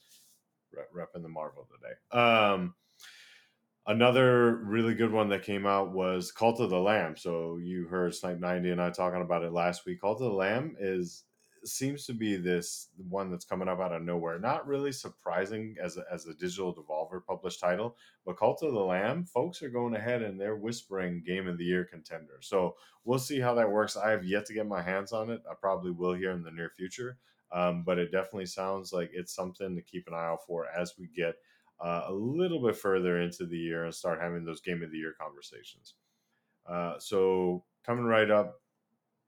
Repping 0.94 1.23
the 1.23 1.28
Marvel 1.28 1.66
today. 1.70 2.20
Um, 2.23 2.75
another 3.87 4.56
really 4.56 4.94
good 4.94 5.12
one 5.12 5.28
that 5.30 5.42
came 5.42 5.66
out 5.66 5.92
was 5.92 6.32
Cult 6.32 6.61
of 6.61 6.70
the 6.70 6.78
Lamb. 6.78 7.16
So 7.16 7.58
you 7.58 7.87
heard 7.87 8.14
Snipe 8.14 8.38
90 8.38 8.70
and 8.70 8.82
I 8.82 8.90
talking 8.90 9.23
about 9.23 9.42
it 9.42 9.52
last 9.52 9.87
week. 9.87 10.00
Cult 10.00 10.20
of 10.20 10.30
the 10.30 10.37
Lamb 10.37 10.76
is 10.78 11.25
seems 11.68 12.06
to 12.06 12.12
be 12.12 12.37
this 12.37 12.88
one 13.08 13.30
that's 13.30 13.44
coming 13.44 13.68
up 13.68 13.80
out 13.80 13.92
of 13.92 14.02
nowhere. 14.02 14.38
Not 14.38 14.66
really 14.66 14.92
surprising 14.92 15.76
as 15.82 15.96
a, 15.96 16.04
as 16.12 16.26
a 16.26 16.35
digital 16.35 16.75
devolver 16.75 17.25
published 17.25 17.61
title, 17.61 17.96
but 18.25 18.38
Cult 18.38 18.62
of 18.62 18.73
the 18.73 18.80
Lamb, 18.80 19.25
folks 19.25 19.62
are 19.62 19.68
going 19.68 19.94
ahead 19.94 20.23
and 20.23 20.40
they're 20.40 20.56
whispering 20.56 21.23
Game 21.26 21.49
of 21.49 21.58
the 21.58 21.64
Year 21.64 21.85
contender. 21.85 22.38
So 22.40 22.76
we'll 23.04 23.18
see 23.18 23.40
how 23.40 23.54
that 23.54 23.70
works. 23.70 23.96
I 23.96 24.11
have 24.11 24.25
yet 24.25 24.46
to 24.46 24.54
get 24.54 24.66
my 24.66 24.82
hands 24.82 25.12
on 25.12 25.30
it. 25.30 25.42
I 25.50 25.54
probably 25.54 25.90
will 25.90 26.14
here 26.14 26.32
in 26.32 26.42
the 26.42 26.50
near 26.50 26.70
future, 26.76 27.18
um, 27.52 27.82
but 27.85 27.99
it 27.99 28.12
definitely 28.12 28.46
sounds 28.46 28.92
like 28.92 29.11
it's 29.12 29.35
something 29.35 29.75
to 29.75 29.82
keep 29.82 30.06
an 30.08 30.14
eye 30.14 30.26
out 30.26 30.44
for 30.46 30.66
as 30.68 30.94
we 30.99 31.08
get 31.14 31.37
uh, 31.80 32.04
a 32.08 32.12
little 32.12 32.62
bit 32.62 32.76
further 32.76 33.20
into 33.20 33.46
the 33.46 33.58
year 33.58 33.85
and 33.85 33.94
start 33.94 34.20
having 34.20 34.44
those 34.44 34.61
Game 34.61 34.82
of 34.82 34.90
the 34.90 34.99
Year 34.99 35.14
conversations. 35.18 35.94
Uh, 36.68 36.94
so 36.99 37.64
coming 37.85 38.04
right 38.04 38.30
up 38.30 38.61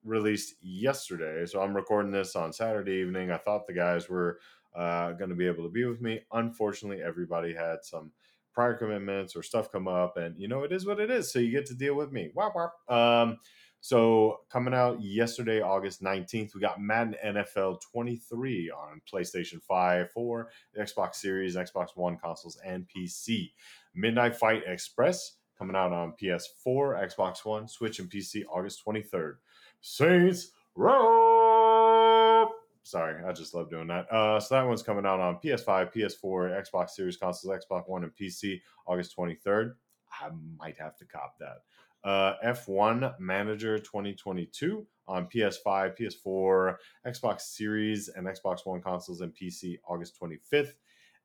released 0.04 0.54
yesterday. 0.60 1.44
So 1.46 1.60
I'm 1.60 1.74
recording 1.74 2.12
this 2.12 2.36
on 2.36 2.52
Saturday 2.52 2.92
evening. 2.92 3.30
I 3.30 3.38
thought 3.38 3.66
the 3.66 3.72
guys 3.72 4.08
were 4.08 4.38
uh, 4.74 5.12
going 5.12 5.30
to 5.30 5.36
be 5.36 5.46
able 5.46 5.64
to 5.64 5.70
be 5.70 5.84
with 5.84 6.00
me. 6.00 6.20
Unfortunately, 6.32 7.02
everybody 7.02 7.54
had 7.54 7.78
some 7.82 8.12
prior 8.52 8.74
commitments 8.74 9.36
or 9.36 9.42
stuff 9.42 9.70
come 9.70 9.88
up, 9.88 10.16
and 10.16 10.34
you 10.38 10.48
know 10.48 10.62
it 10.62 10.72
is 10.72 10.86
what 10.86 11.00
it 11.00 11.10
is. 11.10 11.32
So 11.32 11.38
you 11.38 11.50
get 11.50 11.66
to 11.66 11.74
deal 11.74 11.94
with 11.94 12.12
me. 12.12 12.30
Wop, 12.34 12.54
wop. 12.54 12.74
Um, 12.88 13.38
so 13.80 14.40
coming 14.50 14.74
out 14.74 15.00
yesterday, 15.00 15.60
August 15.60 16.02
19th, 16.02 16.54
we 16.54 16.60
got 16.60 16.80
Madden 16.80 17.14
NFL 17.24 17.80
23 17.92 18.70
on 18.70 19.00
PlayStation 19.12 19.62
5, 19.62 20.10
4, 20.10 20.48
the 20.74 20.80
Xbox 20.82 21.14
Series, 21.16 21.56
Xbox 21.56 21.88
One 21.94 22.16
consoles, 22.16 22.58
and 22.64 22.86
PC. 22.88 23.52
Midnight 23.94 24.36
Fight 24.36 24.62
Express 24.66 25.37
coming 25.58 25.76
out 25.76 25.92
on 25.92 26.14
PS4, 26.20 27.12
Xbox 27.12 27.44
One, 27.44 27.66
Switch, 27.68 27.98
and 27.98 28.10
PC 28.10 28.44
August 28.50 28.82
23rd. 28.86 29.34
Saints 29.80 30.52
Row. 30.74 32.48
Sorry, 32.82 33.22
I 33.24 33.32
just 33.32 33.54
love 33.54 33.68
doing 33.68 33.88
that. 33.88 34.10
Uh, 34.10 34.40
so 34.40 34.54
that 34.54 34.66
one's 34.66 34.82
coming 34.82 35.04
out 35.04 35.20
on 35.20 35.38
PS5, 35.44 35.92
PS4, 35.92 36.64
Xbox 36.64 36.90
Series 36.90 37.16
consoles, 37.16 37.52
Xbox 37.52 37.88
One, 37.88 38.04
and 38.04 38.12
PC 38.16 38.60
August 38.86 39.14
23rd. 39.16 39.74
I 40.10 40.30
might 40.58 40.78
have 40.78 40.96
to 40.96 41.04
cop 41.04 41.34
that. 41.38 41.58
Uh, 42.04 42.34
F1 42.44 43.18
Manager 43.18 43.78
2022 43.78 44.86
on 45.06 45.26
PS5, 45.26 45.98
PS4, 45.98 46.76
Xbox 47.06 47.40
Series, 47.42 48.08
and 48.08 48.26
Xbox 48.26 48.64
One 48.64 48.80
consoles 48.80 49.20
and 49.20 49.34
PC 49.34 49.78
August 49.86 50.18
25th. 50.20 50.72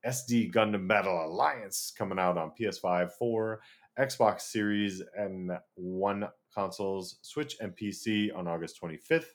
SD 0.05 0.53
Gundam 0.53 0.87
Battle 0.87 1.25
Alliance 1.25 1.93
coming 1.97 2.19
out 2.19 2.37
on 2.37 2.51
PS5, 2.59 3.11
4, 3.11 3.61
Xbox 3.97 4.41
Series, 4.41 5.01
and 5.17 5.51
One 5.75 6.27
consoles, 6.53 7.17
Switch, 7.21 7.57
and 7.59 7.75
PC 7.75 8.35
on 8.35 8.47
August 8.47 8.79
25th. 8.81 9.25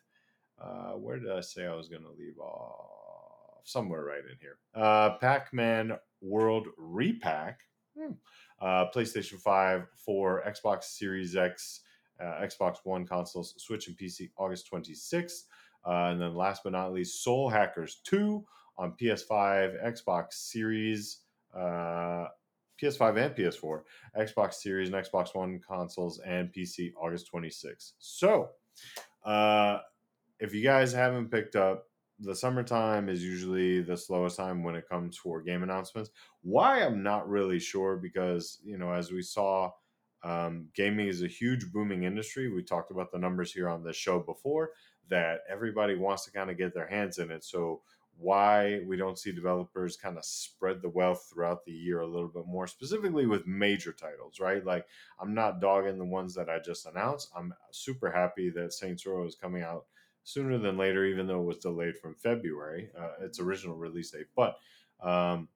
Uh, 0.61 0.93
where 0.93 1.19
did 1.19 1.31
I 1.31 1.41
say 1.41 1.67
I 1.67 1.75
was 1.75 1.89
going 1.89 2.03
to 2.03 2.11
leave 2.11 2.39
off? 2.39 3.65
Somewhere 3.65 4.05
right 4.05 4.19
in 4.21 4.37
here. 4.41 4.59
Uh, 4.75 5.17
Pac 5.19 5.53
Man 5.53 5.93
World 6.21 6.69
Re-Pac. 6.77 7.61
Hmm. 7.99 8.13
Uh, 8.61 8.87
PlayStation 8.95 9.41
5 9.41 9.87
for 9.97 10.43
Xbox 10.47 10.85
Series 10.85 11.37
X, 11.37 11.81
uh, 12.21 12.41
Xbox 12.43 12.79
One 12.85 13.07
consoles, 13.07 13.55
Switch, 13.59 13.87
and 13.89 13.97
PC 13.97 14.31
August 14.37 14.69
26th. 14.73 15.45
Uh, 15.87 16.11
and 16.11 16.21
then 16.21 16.35
last 16.35 16.63
but 16.65 16.73
not 16.73 16.93
least, 16.93 17.23
Soul 17.23 17.49
Hackers 17.49 18.01
2 18.05 18.45
on 18.79 18.95
PS5, 19.01 19.85
Xbox 19.85 20.33
Series, 20.33 21.21
uh, 21.57 22.27
PS5 22.83 23.25
and 23.25 23.35
PS4, 23.35 23.83
Xbox 24.19 24.55
Series 24.55 24.89
and 24.89 24.97
Xbox 24.97 25.35
One 25.35 25.61
consoles, 25.67 26.21
and 26.21 26.53
PC 26.53 26.93
August 27.01 27.31
26th. 27.33 27.93
So, 27.99 28.51
uh, 29.25 29.79
if 30.41 30.55
you 30.55 30.63
guys 30.63 30.93
haven't 30.93 31.31
picked 31.31 31.57
up, 31.57 31.85
the 32.21 32.35
summertime 32.35 33.09
is 33.09 33.23
usually 33.23 33.81
the 33.81 33.97
slowest 33.97 34.37
time 34.37 34.65
when 34.65 34.75
it 34.75 34.89
comes 34.89 35.17
for 35.17 35.41
game 35.41 35.63
announcements. 35.63 36.11
Why 36.43 36.85
I'm 36.85 37.03
not 37.03 37.29
really 37.29 37.61
sure 37.61 37.97
because 37.97 38.59
you 38.65 38.77
know 38.77 38.93
as 38.93 39.13
we 39.13 39.23
saw, 39.23 39.71
um, 40.25 40.69
gaming 40.75 41.07
is 41.07 41.23
a 41.23 41.29
huge 41.29 41.71
booming 41.73 42.03
industry. 42.05 42.53
We 42.53 42.63
talked 42.63 42.91
about 42.91 43.13
the 43.13 43.19
numbers 43.19 43.53
here 43.53 43.69
on 43.69 43.85
the 43.85 43.93
show 43.93 44.19
before 44.19 44.71
that 45.11 45.41
everybody 45.49 45.95
wants 45.95 46.25
to 46.25 46.33
kind 46.33 46.51
of 46.51 46.59
get 46.59 46.75
their 46.75 46.89
hands 46.89 47.19
in 47.19 47.31
it. 47.31 47.45
So 47.45 47.83
why 48.19 48.81
we 48.85 48.97
don't 48.97 49.19
see 49.19 49.31
developers 49.31 49.97
kind 49.97 50.19
of 50.19 50.25
spread 50.25 50.83
the 50.83 50.89
wealth 50.89 51.31
throughout 51.33 51.65
the 51.65 51.73
year 51.73 52.01
a 52.01 52.07
little 52.07 52.29
bit 52.29 52.47
more, 52.47 52.67
specifically 52.67 53.27
with 53.27 53.47
major 53.47 53.93
titles, 53.93 54.41
right? 54.41 54.65
Like, 54.65 54.87
I'm 55.21 55.35
not 55.35 55.61
dogging 55.61 55.99
the 55.99 56.05
ones 56.05 56.35
that 56.35 56.49
I 56.49 56.59
just 56.59 56.87
announced. 56.87 57.31
I'm 57.37 57.55
super 57.71 58.11
happy 58.11 58.51
that 58.51 58.73
Saints 58.73 59.07
Row 59.07 59.25
is 59.25 59.37
coming 59.37 59.63
out 59.63 59.87
sooner 60.25 60.59
than 60.59 60.77
later, 60.77 61.05
even 61.05 61.29
though 61.29 61.41
it 61.41 61.47
was 61.47 61.59
delayed 61.59 61.97
from 61.97 62.15
February, 62.17 62.91
uh, 62.99 63.25
its 63.25 63.39
original 63.39 63.77
release 63.77 64.11
date. 64.11 64.27
But 64.35 64.57
um, 65.01 65.49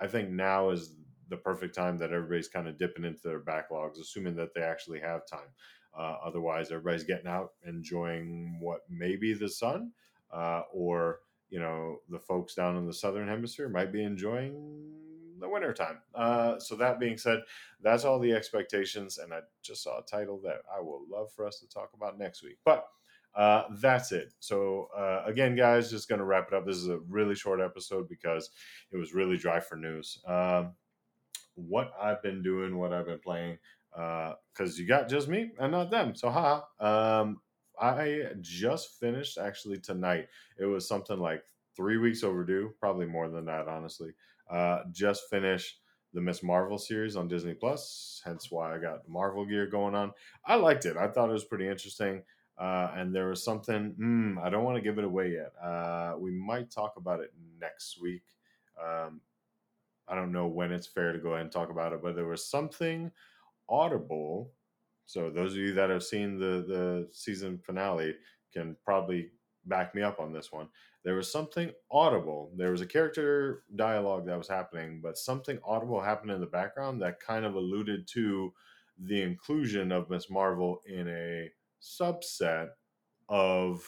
I 0.00 0.08
think 0.08 0.30
now 0.30 0.70
is 0.70 0.96
the 1.28 1.36
perfect 1.36 1.76
time 1.76 1.96
that 1.98 2.12
everybody's 2.12 2.48
kind 2.48 2.66
of 2.66 2.76
dipping 2.76 3.04
into 3.04 3.22
their 3.22 3.40
backlogs, 3.40 4.00
assuming 4.00 4.34
that 4.34 4.52
they 4.52 4.62
actually 4.62 4.98
have 4.98 5.26
time. 5.26 5.48
Uh, 5.96 6.16
otherwise, 6.24 6.72
everybody's 6.72 7.04
getting 7.04 7.28
out, 7.28 7.52
enjoying 7.64 8.58
what 8.60 8.80
may 8.90 9.14
be 9.14 9.32
the 9.32 9.48
sun 9.48 9.92
uh, 10.32 10.62
or 10.72 11.20
you 11.50 11.60
know 11.60 11.98
the 12.08 12.18
folks 12.18 12.54
down 12.54 12.76
in 12.76 12.86
the 12.86 12.94
southern 12.94 13.28
hemisphere 13.28 13.68
might 13.68 13.92
be 13.92 14.02
enjoying 14.02 14.54
the 15.40 15.48
winter 15.48 15.72
time. 15.72 15.98
Uh, 16.14 16.58
so 16.58 16.76
that 16.76 17.00
being 17.00 17.16
said, 17.16 17.40
that's 17.82 18.04
all 18.04 18.18
the 18.18 18.32
expectations, 18.32 19.18
and 19.18 19.32
I 19.32 19.40
just 19.62 19.82
saw 19.82 19.98
a 19.98 20.04
title 20.04 20.40
that 20.44 20.62
I 20.74 20.80
will 20.80 21.02
love 21.10 21.32
for 21.32 21.46
us 21.46 21.60
to 21.60 21.68
talk 21.68 21.90
about 21.94 22.18
next 22.18 22.42
week. 22.42 22.58
But 22.64 22.86
uh, 23.34 23.64
that's 23.80 24.12
it. 24.12 24.32
So 24.40 24.88
uh, 24.96 25.22
again, 25.26 25.56
guys, 25.56 25.90
just 25.90 26.08
gonna 26.08 26.24
wrap 26.24 26.48
it 26.48 26.54
up. 26.54 26.66
This 26.66 26.76
is 26.76 26.88
a 26.88 26.98
really 27.08 27.34
short 27.34 27.60
episode 27.60 28.08
because 28.08 28.50
it 28.92 28.96
was 28.96 29.14
really 29.14 29.36
dry 29.36 29.60
for 29.60 29.76
news. 29.76 30.20
Um, 30.26 30.74
what 31.54 31.92
I've 32.00 32.22
been 32.22 32.42
doing, 32.42 32.76
what 32.76 32.92
I've 32.92 33.06
been 33.06 33.20
playing, 33.20 33.58
because 33.92 34.36
uh, 34.58 34.76
you 34.76 34.86
got 34.86 35.08
just 35.08 35.28
me 35.28 35.50
and 35.58 35.72
not 35.72 35.90
them. 35.90 36.14
So 36.14 36.30
ha. 36.30 36.64
Um, 36.78 37.40
I 37.80 38.24
just 38.40 39.00
finished 39.00 39.38
actually 39.38 39.78
tonight. 39.78 40.28
It 40.58 40.66
was 40.66 40.86
something 40.86 41.18
like 41.18 41.44
three 41.74 41.96
weeks 41.96 42.22
overdue, 42.22 42.74
probably 42.78 43.06
more 43.06 43.28
than 43.28 43.46
that, 43.46 43.68
honestly. 43.68 44.10
Uh, 44.48 44.82
just 44.92 45.30
finished 45.30 45.80
the 46.12 46.20
Miss 46.20 46.42
Marvel 46.42 46.78
series 46.78 47.16
on 47.16 47.28
Disney 47.28 47.54
Plus, 47.54 48.20
hence 48.24 48.50
why 48.50 48.74
I 48.74 48.78
got 48.78 49.08
Marvel 49.08 49.46
gear 49.46 49.66
going 49.66 49.94
on. 49.94 50.12
I 50.44 50.56
liked 50.56 50.84
it. 50.84 50.96
I 50.96 51.08
thought 51.08 51.30
it 51.30 51.34
was 51.34 51.44
pretty 51.44 51.68
interesting. 51.68 52.22
Uh, 52.58 52.90
and 52.94 53.14
there 53.14 53.28
was 53.28 53.42
something, 53.42 53.94
mm, 53.98 54.38
I 54.44 54.50
don't 54.50 54.64
want 54.64 54.76
to 54.76 54.82
give 54.82 54.98
it 54.98 55.04
away 55.04 55.32
yet. 55.32 55.52
Uh, 55.62 56.16
we 56.18 56.30
might 56.30 56.70
talk 56.70 56.94
about 56.98 57.20
it 57.20 57.32
next 57.58 58.00
week. 58.02 58.24
Um, 58.78 59.22
I 60.06 60.14
don't 60.14 60.32
know 60.32 60.48
when 60.48 60.72
it's 60.72 60.86
fair 60.86 61.12
to 61.12 61.18
go 61.18 61.30
ahead 61.30 61.42
and 61.42 61.52
talk 61.52 61.70
about 61.70 61.92
it, 61.94 62.02
but 62.02 62.16
there 62.16 62.26
was 62.26 62.44
something 62.44 63.12
audible 63.68 64.52
so 65.10 65.28
those 65.28 65.54
of 65.54 65.58
you 65.58 65.72
that 65.72 65.90
have 65.90 66.04
seen 66.04 66.38
the 66.38 66.64
the 66.68 67.08
season 67.10 67.58
finale 67.58 68.14
can 68.54 68.76
probably 68.84 69.30
back 69.64 69.92
me 69.92 70.02
up 70.02 70.20
on 70.20 70.32
this 70.32 70.52
one. 70.52 70.68
There 71.04 71.16
was 71.16 71.32
something 71.32 71.72
audible. 71.90 72.52
There 72.56 72.70
was 72.70 72.80
a 72.80 72.86
character 72.86 73.64
dialogue 73.74 74.24
that 74.26 74.38
was 74.38 74.46
happening, 74.46 75.00
but 75.02 75.18
something 75.18 75.58
audible 75.64 76.00
happened 76.00 76.30
in 76.30 76.40
the 76.40 76.46
background 76.46 77.02
that 77.02 77.18
kind 77.18 77.44
of 77.44 77.56
alluded 77.56 78.06
to 78.12 78.52
the 79.02 79.20
inclusion 79.20 79.90
of 79.90 80.08
Miss 80.10 80.30
Marvel 80.30 80.80
in 80.86 81.08
a 81.08 81.50
subset 81.82 82.68
of 83.28 83.82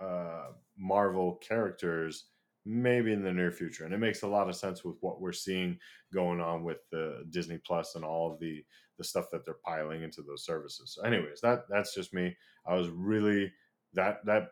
uh, 0.00 0.52
Marvel 0.78 1.34
characters 1.46 2.28
maybe 2.66 3.12
in 3.12 3.22
the 3.22 3.32
near 3.32 3.52
future. 3.52 3.84
And 3.84 3.94
it 3.94 3.98
makes 3.98 4.22
a 4.22 4.28
lot 4.28 4.48
of 4.48 4.56
sense 4.56 4.84
with 4.84 4.96
what 5.00 5.20
we're 5.20 5.32
seeing 5.32 5.78
going 6.12 6.40
on 6.40 6.64
with 6.64 6.78
the 6.90 7.24
Disney 7.30 7.58
Plus 7.64 7.94
and 7.94 8.04
all 8.04 8.32
of 8.32 8.40
the 8.40 8.62
the 8.98 9.04
stuff 9.04 9.26
that 9.30 9.44
they're 9.44 9.58
piling 9.64 10.02
into 10.02 10.22
those 10.22 10.44
services. 10.44 10.94
So 10.94 11.06
anyways, 11.06 11.40
that 11.42 11.64
that's 11.70 11.94
just 11.94 12.12
me. 12.12 12.36
I 12.66 12.74
was 12.74 12.88
really 12.88 13.52
that 13.94 14.24
that 14.24 14.48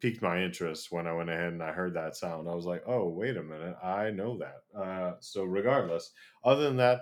piqued 0.00 0.22
my 0.22 0.42
interest 0.42 0.88
when 0.90 1.06
I 1.06 1.12
went 1.14 1.30
ahead 1.30 1.52
and 1.52 1.62
I 1.62 1.72
heard 1.72 1.94
that 1.94 2.16
sound. 2.16 2.48
I 2.48 2.54
was 2.54 2.66
like, 2.66 2.82
oh, 2.86 3.08
wait 3.08 3.36
a 3.36 3.42
minute, 3.42 3.76
I 3.82 4.10
know 4.10 4.38
that. 4.38 4.78
Uh, 4.78 5.12
so 5.20 5.44
regardless, 5.44 6.10
other 6.44 6.64
than 6.64 6.76
that, 6.76 7.00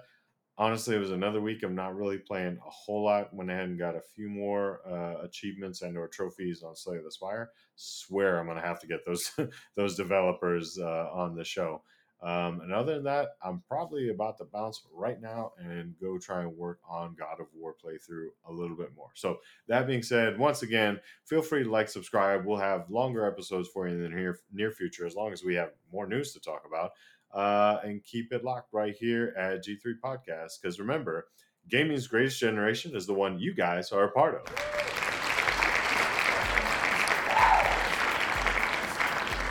honestly, 0.58 0.96
it 0.96 1.00
was 1.00 1.10
another 1.10 1.40
week 1.40 1.62
of 1.62 1.72
not 1.72 1.96
really 1.96 2.18
playing 2.18 2.58
a 2.66 2.70
whole 2.70 3.04
lot. 3.04 3.34
Went 3.34 3.50
ahead 3.50 3.68
and 3.68 3.78
got 3.78 3.96
a 3.96 4.00
few 4.00 4.28
more 4.28 4.80
uh, 4.86 5.24
achievements 5.24 5.82
and 5.82 5.96
or 5.96 6.08
trophies 6.08 6.62
on 6.62 6.76
Slay 6.76 6.98
the 7.02 7.10
Spire. 7.10 7.50
Swear 7.76 8.38
I'm 8.38 8.46
gonna 8.46 8.60
have 8.60 8.80
to 8.80 8.86
get 8.86 9.04
those 9.06 9.32
those 9.76 9.96
developers 9.96 10.78
uh, 10.78 11.08
on 11.12 11.34
the 11.34 11.44
show. 11.44 11.82
Um, 12.24 12.62
and 12.62 12.72
other 12.72 12.94
than 12.94 13.04
that, 13.04 13.36
I'm 13.44 13.62
probably 13.68 14.08
about 14.08 14.38
to 14.38 14.44
bounce 14.44 14.82
right 14.94 15.20
now 15.20 15.52
and 15.58 15.94
go 16.00 16.16
try 16.16 16.40
and 16.40 16.56
work 16.56 16.78
on 16.88 17.14
God 17.18 17.38
of 17.38 17.48
War 17.54 17.74
playthrough 17.74 18.28
a 18.48 18.52
little 18.52 18.76
bit 18.76 18.96
more. 18.96 19.10
So 19.14 19.40
that 19.68 19.86
being 19.86 20.02
said, 20.02 20.38
once 20.38 20.62
again, 20.62 20.98
feel 21.26 21.42
free 21.42 21.64
to 21.64 21.70
like, 21.70 21.90
subscribe. 21.90 22.46
We'll 22.46 22.56
have 22.56 22.88
longer 22.88 23.26
episodes 23.26 23.68
for 23.68 23.86
you 23.86 23.96
in 23.96 24.02
the 24.02 24.08
near 24.08 24.38
near 24.54 24.70
future, 24.70 25.04
as 25.04 25.14
long 25.14 25.34
as 25.34 25.44
we 25.44 25.54
have 25.56 25.72
more 25.92 26.06
news 26.06 26.32
to 26.32 26.40
talk 26.40 26.62
about. 26.66 26.92
Uh, 27.34 27.80
and 27.82 28.04
keep 28.04 28.32
it 28.32 28.44
locked 28.44 28.72
right 28.72 28.94
here 28.94 29.34
at 29.36 29.64
G3 29.64 29.94
Podcast. 30.02 30.60
Because 30.62 30.78
remember, 30.78 31.26
gaming's 31.68 32.06
greatest 32.06 32.38
generation 32.38 32.94
is 32.94 33.06
the 33.06 33.14
one 33.14 33.38
you 33.38 33.52
guys 33.52 33.90
are 33.90 34.04
a 34.04 34.10
part 34.10 34.36
of. 34.36 34.94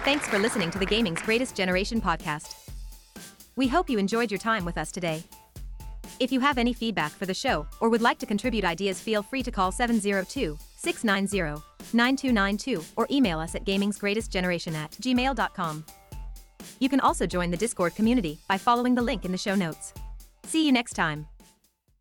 Thanks 0.04 0.28
for 0.28 0.38
listening 0.38 0.70
to 0.72 0.80
the 0.80 0.86
Gaming's 0.86 1.22
Greatest 1.22 1.56
Generation 1.56 2.02
podcast. 2.02 2.56
We 3.56 3.68
hope 3.68 3.90
you 3.90 3.98
enjoyed 3.98 4.32
your 4.32 4.38
time 4.38 4.66
with 4.66 4.78
us 4.78 4.92
today. 4.92 5.24
If 6.20 6.32
you 6.32 6.40
have 6.42 6.58
any 6.58 6.74
feedback 6.74 7.12
for 7.12 7.26
the 7.26 7.34
show 7.34 7.68
or 7.80 7.90
would 7.90 8.02
like 8.02 8.20
to 8.20 8.26
contribute 8.26 8.66
ideas, 8.66 9.00
feel 9.00 9.24
free 9.24 9.44
to 9.44 9.52
call 9.52 9.72
702 9.72 10.58
690 10.76 11.64
9292 11.94 12.84
or 12.98 13.08
email 13.10 13.40
us 13.40 13.56
at 13.56 13.66
gamingsgreatestgeneration 13.66 14.74
at 14.74 14.92
gmail.com. 14.92 15.86
You 16.80 16.90
can 16.90 17.00
also 17.00 17.26
join 17.26 17.52
the 17.52 17.58
Discord 17.58 17.96
community 17.96 18.40
by 18.48 18.58
following 18.58 18.96
the 18.96 19.02
link 19.02 19.26
in 19.26 19.32
the 19.32 19.38
show 19.38 19.56
notes. 19.56 19.94
See 20.46 20.66
you 20.66 20.72
next 20.72 20.94
time. 20.94 21.28